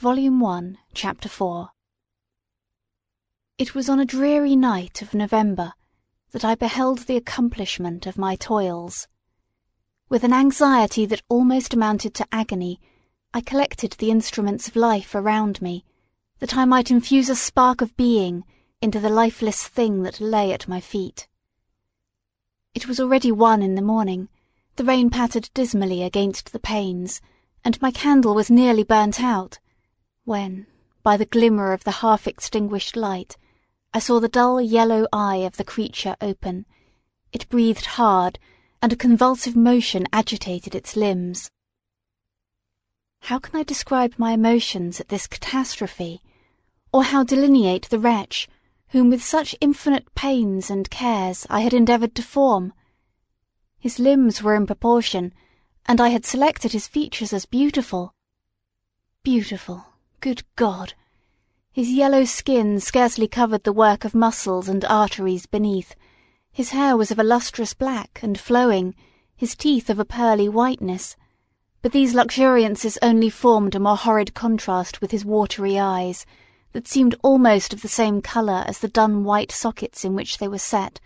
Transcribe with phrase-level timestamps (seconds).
[0.00, 1.68] Volume 1, Chapter 4
[3.58, 5.74] It was on a dreary night of November
[6.30, 9.08] that I beheld the accomplishment of my toils.
[10.08, 12.80] With an anxiety that almost amounted to agony,
[13.34, 15.84] I collected the instruments of life around me,
[16.38, 18.44] that I might infuse a spark of being
[18.80, 21.28] into the lifeless thing that lay at my feet.
[22.72, 24.30] It was already one in the morning,
[24.76, 27.20] the rain pattered dismally against the panes,
[27.62, 29.58] and my candle was nearly burnt out,
[30.24, 30.66] when,
[31.02, 33.36] by the glimmer of the half extinguished light,
[33.92, 36.66] I saw the dull yellow eye of the creature open.
[37.32, 38.38] It breathed hard,
[38.82, 41.50] and a convulsive motion agitated its limbs.
[43.22, 46.22] How can I describe my emotions at this catastrophe,
[46.92, 48.48] or how delineate the wretch
[48.88, 52.72] whom with such infinite pains and cares I had endeavoured to form?
[53.78, 55.32] His limbs were in proportion,
[55.86, 58.14] and I had selected his features as beautiful.
[59.22, 59.86] Beautiful,
[60.20, 60.92] good God!
[61.72, 65.94] His yellow skin scarcely covered the work of muscles and arteries beneath,
[66.52, 68.94] his hair was of a lustrous black and flowing,
[69.34, 71.16] his teeth of a pearly whiteness,
[71.80, 76.26] but these luxuriances only formed a more horrid contrast with his watery eyes,
[76.72, 80.48] that seemed almost of the same colour as the dun white sockets in which they
[80.48, 81.00] were set,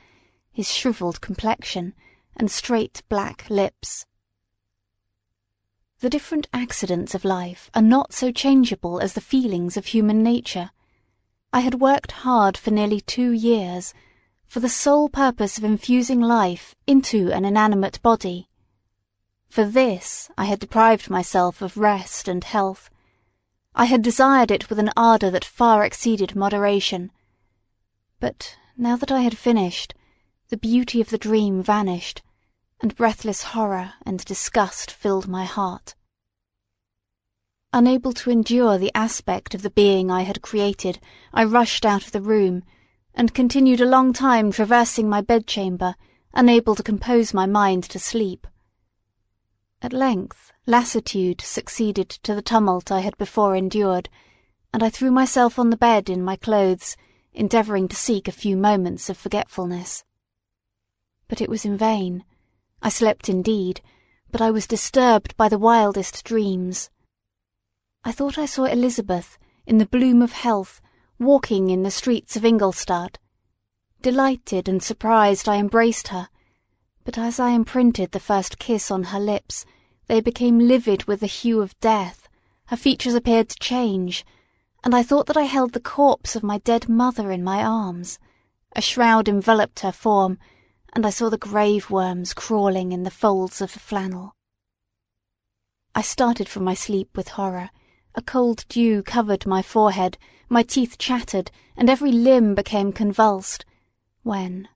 [0.51, 1.95] his shrivelled complexion,
[2.37, 4.07] and straight black lips.
[6.05, 10.71] The different accidents of life are not so changeable as the feelings of human nature.
[11.51, 13.95] I had worked hard for nearly two years,
[14.47, 18.51] for the sole purpose of infusing life into an inanimate body.
[19.49, 22.91] For this I had deprived myself of rest and health.
[23.75, 27.13] I had desired it with an ardour that far exceeded moderation.
[28.21, 29.95] But now that I had finished,
[30.51, 32.21] the beauty of the dream vanished,
[32.85, 35.95] and breathless horror and disgust filled my heart.
[37.73, 41.01] Unable to endure the aspect of the being I had created,
[41.33, 42.63] I rushed out of the room,
[43.15, 45.95] and continued a long time traversing my bedchamber,
[46.35, 48.47] unable to compose my mind to sleep.
[49.81, 54.11] At length lassitude succeeded to the tumult I had before endured,
[54.75, 56.99] and I threw myself on the bed in my clothes,
[57.33, 60.05] endeavouring to seek a few moments of forgetfulness.
[61.29, 62.25] But it was in vain.
[62.85, 63.81] I slept indeed,
[64.31, 66.91] but I was disturbed by the wildest dreams.
[68.05, 70.83] I thought I saw Elizabeth, in the bloom of health,
[71.19, 73.19] walking in the streets of Ingolstadt.
[74.03, 76.29] Delighted and surprised, I embraced her,
[77.07, 79.65] but as I imprinted the first kiss on her lips,
[80.07, 82.29] they became livid with the hue of death,
[82.67, 84.27] her features appeared to change,
[84.85, 88.19] and I thought that I held the corpse of my dead mother in my arms.
[88.77, 90.39] A shroud enveloped her form,
[90.95, 94.37] and I saw the grave worms crawling in the folds of the flannel.
[95.95, 97.71] I started from my sleep with horror.
[98.15, 100.19] A cold dew covered my forehead,
[100.49, 103.65] my teeth chattered, and every limb became convulsed,
[104.23, 104.69] when,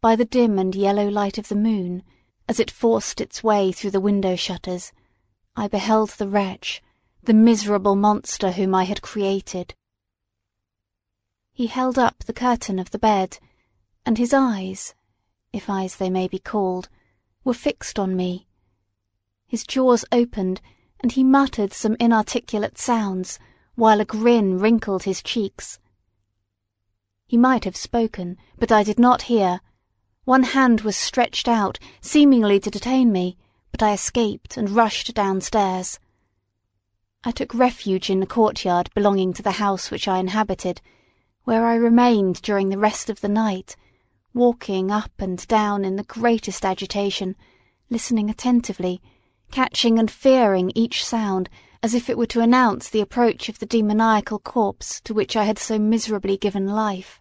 [0.00, 2.02] by the dim and yellow light of the moon,
[2.48, 4.92] as it forced its way through the window shutters,
[5.56, 6.82] I beheld the wretch,
[7.22, 9.74] the miserable monster whom I had created.
[11.52, 13.38] He held up the curtain of the bed,
[14.06, 14.94] and his eyes,
[15.52, 16.88] if eyes they may be called,
[17.44, 18.46] were fixed on me.
[19.46, 20.60] His jaws opened,
[21.00, 23.38] and he muttered some inarticulate sounds,
[23.74, 25.78] while a grin wrinkled his cheeks.
[27.26, 29.60] He might have spoken, but I did not hear.
[30.24, 33.36] One hand was stretched out, seemingly to detain me,
[33.72, 35.98] but I escaped and rushed downstairs.
[37.24, 40.80] I took refuge in the courtyard belonging to the house which I inhabited,
[41.44, 43.76] where I remained during the rest of the night,
[44.34, 47.36] walking up and down in the greatest agitation,
[47.88, 49.00] listening attentively,
[49.50, 51.48] catching and fearing each sound
[51.82, 55.44] as if it were to announce the approach of the demoniacal corpse to which I
[55.44, 57.20] had so miserably given life.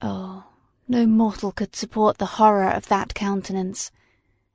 [0.00, 0.44] Oh,
[0.88, 3.90] no mortal could support the horror of that countenance.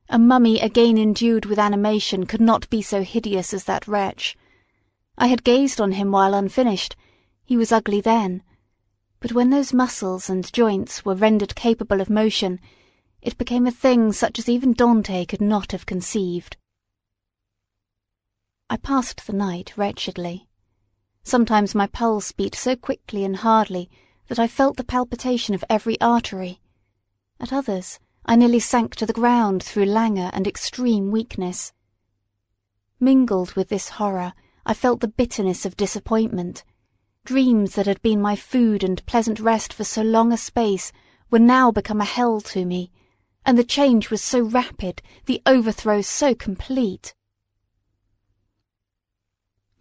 [0.10, 4.36] A mummy again endued with animation could not be so hideous as that wretch.
[5.18, 6.96] I had gazed on him while unfinished.
[7.44, 8.44] He was ugly then,
[9.22, 12.60] but when those muscles and joints were rendered capable of motion,
[13.22, 16.58] it became a thing such as even Dante could not have conceived.
[18.68, 20.48] I passed the night wretchedly.
[21.24, 23.92] Sometimes my pulse beat so quickly and hardly
[24.28, 26.60] that I felt the palpitation of every artery.
[27.40, 31.74] At others, I nearly sank to the ground through languor and extreme weakness.
[33.00, 34.34] Mingled with this horror,
[34.66, 36.64] I felt the bitterness of disappointment,
[37.24, 40.92] Dreams that had been my food and pleasant rest for so long a space
[41.30, 42.92] were now become a hell to me,
[43.46, 47.14] and the change was so rapid, the overthrow so complete.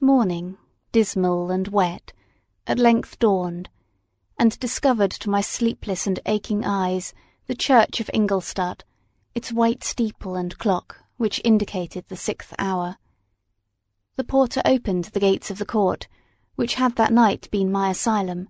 [0.00, 0.58] Morning,
[0.92, 2.12] dismal and wet,
[2.66, 3.70] at length dawned,
[4.38, 7.14] and discovered to my sleepless and aching eyes
[7.46, 8.84] the church of Ingolstadt,
[9.34, 12.98] its white steeple and clock, which indicated the sixth hour.
[14.16, 16.06] The porter opened the gates of the court,
[16.60, 18.46] which had that night been my asylum,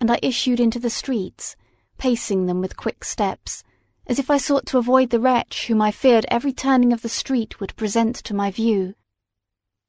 [0.00, 1.56] and I issued into the streets,
[1.98, 3.62] pacing them with quick steps,
[4.06, 7.08] as if I sought to avoid the wretch whom I feared every turning of the
[7.10, 8.94] street would present to my view.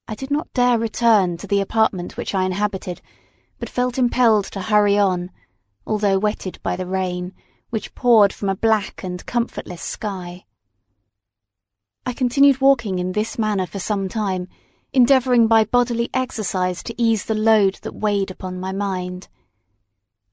[0.06, 3.00] I did not dare return to the apartment which I inhabited,
[3.58, 5.30] but felt impelled to hurry on,
[5.86, 7.32] although wetted by the rain,
[7.70, 10.44] which poured from a black and comfortless sky.
[12.04, 14.48] I continued walking in this manner for some time,
[14.94, 19.28] endeavouring by bodily exercise to ease the load that weighed upon my mind.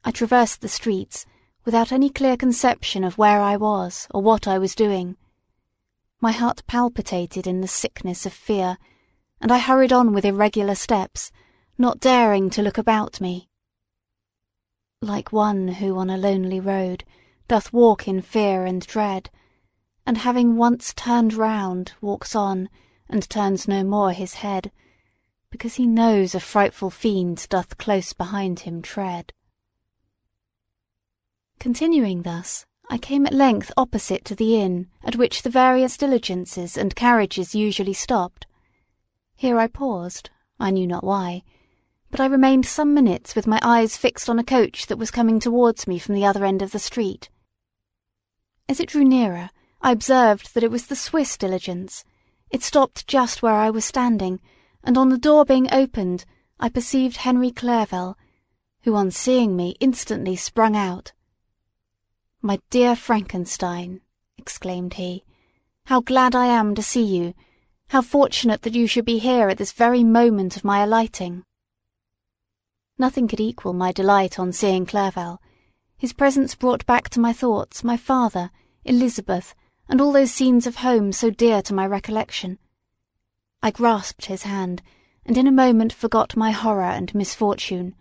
[0.03, 1.25] I traversed the streets
[1.63, 5.15] without any clear conception of where I was or what I was doing.
[6.19, 8.77] My heart palpitated in the sickness of fear,
[9.39, 11.31] and I hurried on with irregular steps,
[11.77, 13.47] not daring to look about me.
[15.01, 17.05] Like one who on a lonely road
[17.47, 19.29] doth walk in fear and dread,
[20.05, 22.67] and having once turned round walks on,
[23.09, 24.71] and turns no more his head,
[25.49, 29.33] because he knows a frightful fiend doth close behind him tread.
[31.59, 36.77] Continuing thus, I came at length opposite to the inn at which the various diligences
[36.77, 38.47] and carriages usually stopped.
[39.35, 40.29] Here I paused,
[40.59, 41.43] I knew not why,
[42.11, 45.39] but I remained some minutes with my eyes fixed on a coach that was coming
[45.39, 47.29] towards me from the other end of the street.
[48.67, 49.51] As it drew nearer,
[49.81, 52.03] I observed that it was the Swiss diligence.
[52.49, 54.39] It stopped just where I was standing,
[54.83, 56.25] and on the door being opened,
[56.59, 58.17] I perceived Henry Clerval,
[58.83, 61.11] who on seeing me instantly sprung out.
[62.41, 64.01] My dear Frankenstein,
[64.37, 65.25] exclaimed he,
[65.85, 67.33] how glad I am to see you,
[67.89, 71.43] how fortunate that you should be here at this very moment of my alighting.
[72.97, 75.41] Nothing could equal my delight on seeing Clerval.
[75.97, 78.51] His presence brought back to my thoughts my father,
[78.85, 79.53] Elizabeth,
[79.89, 82.59] and all those scenes of home so dear to my recollection.
[83.63, 84.83] I grasped his hand,
[85.25, 87.95] and in a moment forgot my horror and misfortune.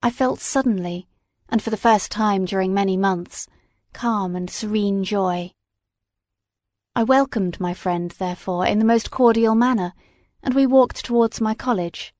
[0.00, 1.08] I felt suddenly,
[1.48, 3.48] and for the first time during many months,
[3.92, 5.52] calm and serene joy.
[6.94, 9.92] I welcomed my friend, therefore, in the most cordial manner,
[10.42, 12.14] and we walked towards my college.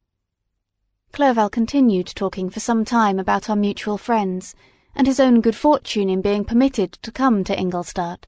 [1.13, 4.57] Clerval continued talking for some time about our mutual friends,
[4.97, 8.27] and his own good fortune in being permitted to come to Ingolstadt.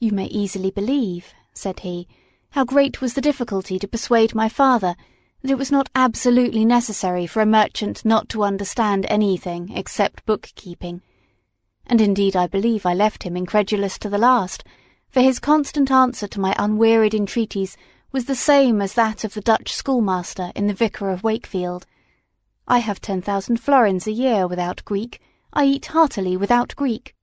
[0.00, 2.08] You may easily believe, said he,
[2.50, 4.96] how great was the difficulty to persuade my father
[5.42, 11.02] that it was not absolutely necessary for a merchant not to understand anything except bookkeeping,
[11.86, 14.64] and indeed I believe I left him incredulous to the last
[15.14, 17.76] for his constant answer to my unwearied entreaties
[18.10, 21.86] was the same as that of the Dutch schoolmaster in the Vicar of Wakefield.
[22.66, 25.20] I have ten thousand florins a year without Greek,
[25.52, 27.14] I eat heartily without Greek.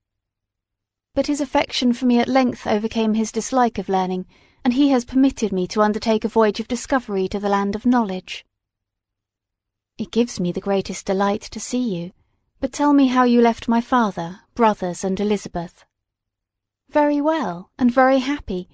[1.13, 4.27] But his affection for me at length overcame his dislike of learning,
[4.63, 7.85] and he has permitted me to undertake a voyage of discovery to the land of
[7.85, 8.45] knowledge.
[9.97, 12.11] It gives me the greatest delight to see you,
[12.59, 15.83] but tell me how you left my father, brothers, and Elizabeth.
[16.89, 18.69] Very well, and very happy,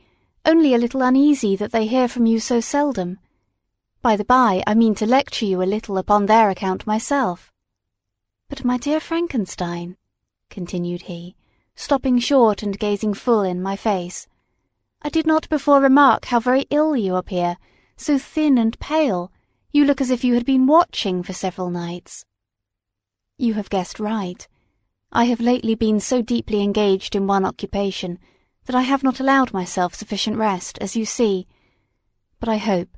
[0.46, 3.18] only a little uneasy that they hear from you so seldom.
[4.02, 7.52] By the by, I mean to lecture you a little upon their account myself.
[8.50, 9.98] But my dear Frankenstein,
[10.50, 11.37] continued he,
[11.78, 14.28] stopping short and gazing full in my face,
[15.04, 17.56] I did not before remark how very ill you appear,
[17.96, 19.32] so thin and pale,
[19.72, 22.26] you look as if you had been watching for several nights.
[23.38, 24.46] You have guessed right.
[25.12, 28.18] I have lately been so deeply engaged in one occupation
[28.66, 31.48] that I have not allowed myself sufficient rest, as you see.
[32.40, 32.98] But I hope,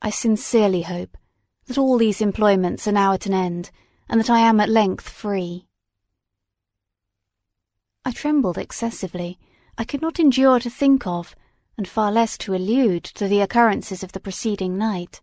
[0.00, 1.18] I sincerely hope,
[1.66, 3.70] that all these employments are now at an end,
[4.08, 5.65] and that I am at length free.
[8.06, 9.36] I trembled excessively.
[9.76, 11.34] I could not endure to think of,
[11.76, 15.20] and far less to allude to the occurrences of the preceding night.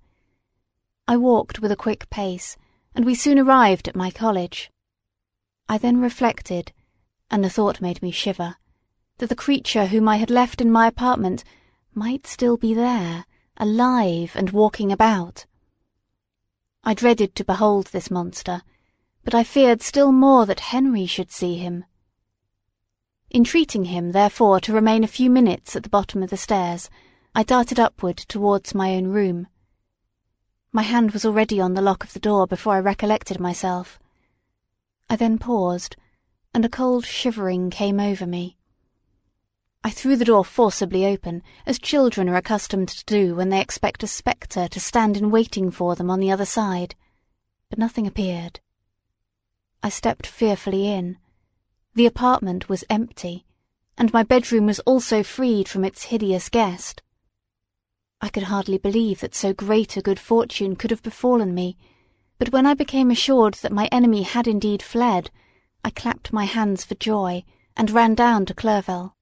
[1.08, 2.58] I walked with a quick pace,
[2.94, 4.70] and we soon arrived at my college.
[5.70, 6.74] I then reflected,
[7.32, 8.58] and the thought made me shiver,
[9.20, 11.46] that the creature whom I had left in my apartment
[11.94, 13.24] might still be there,
[13.56, 15.46] alive and walking about.
[16.84, 18.62] I dreaded to behold this monster,
[19.24, 21.86] but I feared still more that Henry should see him.
[23.36, 26.88] Entreating him, therefore, to remain a few minutes at the bottom of the stairs,
[27.34, 29.48] I darted upward towards my own room.
[30.72, 34.00] My hand was already on the lock of the door before I recollected myself.
[35.10, 35.96] I then paused,
[36.54, 38.56] and a cold shivering came over me.
[39.84, 44.04] I threw the door forcibly open, as children are accustomed to do when they expect
[44.04, 46.94] a spectre to stand in waiting for them on the other side,
[47.72, 48.60] but nothing appeared.
[49.82, 51.18] I stepped fearfully in.
[51.96, 53.46] The apartment was empty,
[54.00, 57.04] and my bedroom was also freed from its hideous guest.
[58.20, 61.78] I could hardly believe that so great a good fortune could have befallen me,
[62.40, 65.30] but when I became assured that my enemy had indeed fled,
[65.84, 67.44] I clapped my hands for joy
[67.78, 69.16] and ran down to Clerval.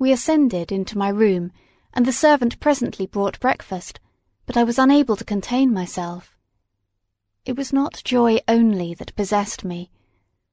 [0.00, 1.52] We ascended into my room,
[1.94, 4.00] and the servant presently brought breakfast,
[4.44, 6.36] but I was unable to contain myself.
[7.44, 9.92] It was not joy only that possessed me.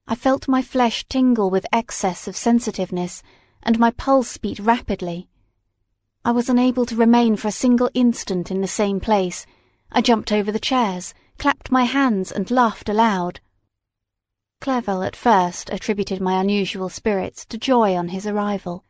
[0.07, 3.23] I felt my flesh tingle with excess of sensitiveness,
[3.61, 5.29] and my pulse beat rapidly.
[6.25, 9.45] I was unable to remain for a single instant in the same place.
[9.91, 13.39] I jumped over the chairs, clapped my hands, and laughed aloud.
[14.61, 18.83] Clerval at first attributed my unusual spirits to joy on his arrival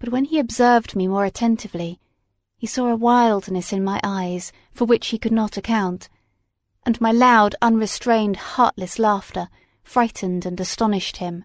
[0.00, 2.00] but when he observed me more attentively,
[2.56, 6.08] he saw a wildness in my eyes for which he could not account,
[6.84, 9.50] and my loud, unrestrained, heartless laughter
[9.90, 11.44] frightened and astonished him.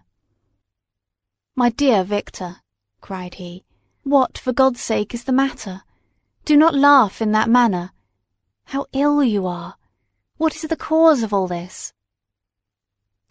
[1.56, 2.58] My dear Victor,
[3.00, 3.64] cried he,
[4.04, 5.82] what, for God's sake, is the matter?
[6.44, 7.90] Do not laugh in that manner.
[8.66, 9.74] How ill you are!
[10.36, 11.92] What is the cause of all this?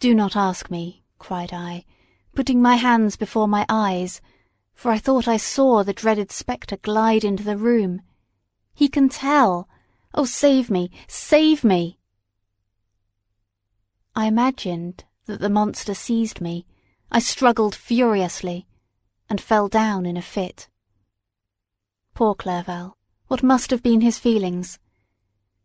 [0.00, 1.86] Do not ask me, cried I,
[2.34, 4.20] putting my hands before my eyes,
[4.74, 8.02] for I thought I saw the dreaded spectre glide into the room.
[8.74, 9.66] He can tell!
[10.12, 10.90] Oh, save me!
[11.08, 11.98] Save me!
[14.18, 16.64] I imagined that the monster seized me.
[17.12, 18.66] I struggled furiously,
[19.28, 20.70] and fell down in a fit.
[22.14, 22.96] Poor Clerval,
[23.28, 24.78] what must have been his feelings?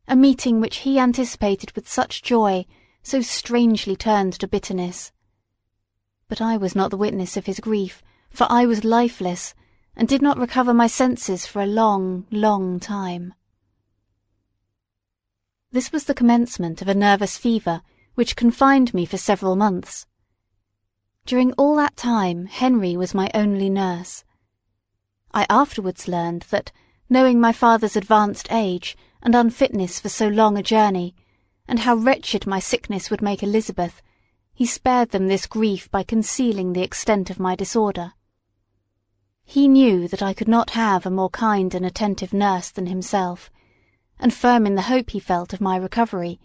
[0.06, 2.66] A meeting which he anticipated with such joy
[3.02, 5.14] so strangely turned to bitterness.
[6.28, 9.56] But I was not the witness of his grief, for I was lifeless,
[9.96, 13.34] and did not recover my senses for a long, long time.
[15.72, 17.82] This was the commencement of a nervous fever
[18.16, 20.06] which confined me for several months.
[21.26, 24.24] During all that time Henry was my only nurse.
[25.34, 26.72] I afterwards learned that,
[27.10, 31.16] knowing my father's advanced age and unfitness for so long a journey,
[31.68, 34.02] and how wretched my sickness would make Elizabeth,
[34.54, 38.14] he spared them this grief by concealing the extent of my disorder.
[39.44, 43.50] He knew that I could not have a more kind and attentive nurse than himself,
[44.20, 46.40] and firm in the hope he felt of my recovery,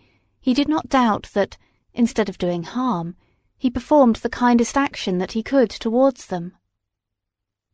[0.46, 1.56] he did not doubt that,
[1.92, 3.16] instead of doing harm,
[3.58, 6.52] he performed the kindest action that he could towards them.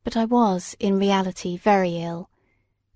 [0.05, 2.31] But I was, in reality, very ill,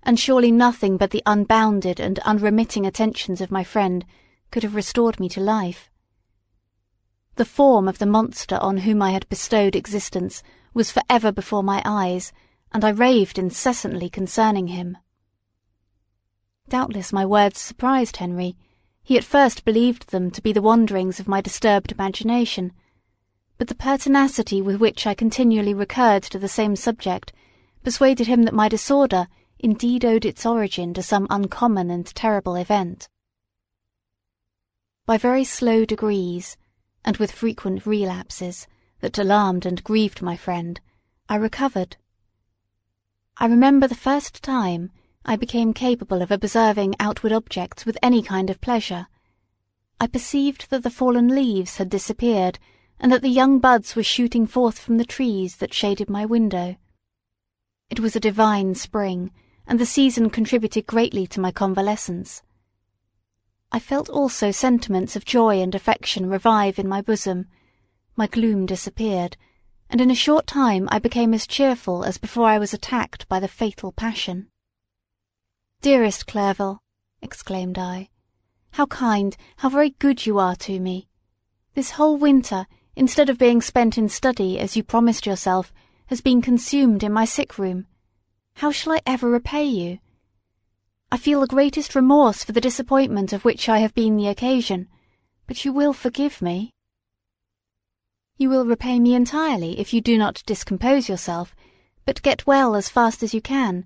[0.01, 4.03] and surely nothing but the unbounded and unremitting attentions of my friend
[4.49, 5.91] could have restored me to life.
[7.35, 10.41] The form of the monster on whom I had bestowed existence
[10.73, 12.33] was for ever before my eyes,
[12.71, 14.97] and I raved incessantly concerning him.
[16.67, 18.57] Doubtless my words surprised Henry.
[19.07, 22.73] He at first believed them to be the wanderings of my disturbed imagination,
[23.57, 27.31] but the pertinacity with which I continually recurred to the same subject
[27.85, 33.07] persuaded him that my disorder indeed owed its origin to some uncommon and terrible event.
[35.05, 36.57] By very slow degrees,
[37.05, 38.67] and with frequent relapses,
[38.99, 40.81] that alarmed and grieved my friend,
[41.29, 41.95] I recovered.
[43.37, 44.91] I remember the first time
[45.29, 49.07] I became capable of observing outward objects with any kind of pleasure.
[49.99, 52.59] I perceived that the fallen leaves had disappeared,
[52.97, 56.77] and that the young buds were shooting forth from the trees that shaded my window.
[57.89, 59.31] It was a divine spring,
[59.67, 62.41] and the season contributed greatly to my convalescence.
[63.69, 67.47] I felt also sentiments of joy and affection revive in my bosom,
[68.15, 69.35] my gloom disappeared,
[69.89, 73.41] and in a short time I became as cheerful as before I was attacked by
[73.41, 74.47] the fatal passion.
[75.81, 76.79] Dearest Clerval,
[77.21, 78.09] exclaimed I,
[78.71, 81.07] how kind, how very good you are to me.
[81.75, 82.65] This whole winter,
[82.95, 85.71] instead of being spent in study as you promised yourself,
[86.07, 87.85] has been consumed in my sick room.
[88.55, 89.99] How shall I ever repay you?
[91.11, 94.89] I feel the greatest remorse for the disappointment of which I have been the occasion,
[95.45, 96.71] but you will forgive me.
[98.37, 101.55] You will repay me entirely if you do not discompose yourself,
[102.03, 103.85] but get well as fast as you can,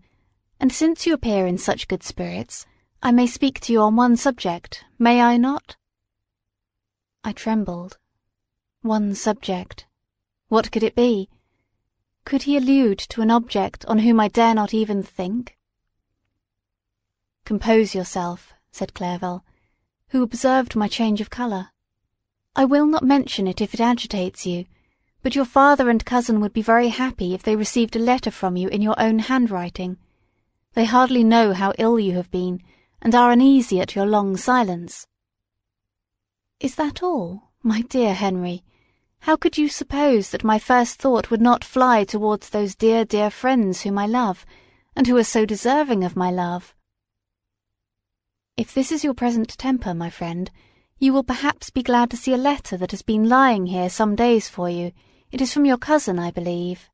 [0.62, 2.68] and since you appear in such good spirits,
[3.02, 5.76] I may speak to you on one subject, may I not?
[7.24, 7.98] I trembled.
[8.84, 9.88] One subject.
[10.50, 11.30] What could it be?
[12.26, 15.58] Could he allude to an object on whom I dare not even think?
[17.44, 19.44] Compose yourself, said Clerval,
[20.10, 21.70] who observed my change of colour.
[22.56, 24.66] I will not mention it if it agitates you,
[25.24, 28.56] But your father and cousin would be very happy if they received a letter from
[28.58, 29.98] you in your own handwriting.
[30.74, 32.62] They hardly know how ill you have been,
[33.02, 35.08] and are uneasy at your long silence.
[36.60, 38.64] Is that all, my dear Henry?
[39.22, 43.30] How could you suppose that my first thought would not fly towards those dear, dear
[43.30, 44.46] friends whom I love,
[44.96, 46.74] and who are so deserving of my love?
[48.58, 50.50] If this is your present temper, my friend,
[51.00, 54.16] you will perhaps be glad to see a letter that has been lying here some
[54.16, 54.92] days for you.
[55.32, 56.90] It is from your cousin, I believe.